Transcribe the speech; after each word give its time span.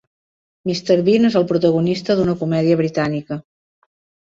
Mr. 0.69 0.97
Bean 1.09 1.27
és 1.29 1.37
el 1.41 1.45
protagonista 1.51 2.17
d'una 2.21 2.37
comèdia 2.41 2.81
britànica. 2.83 3.41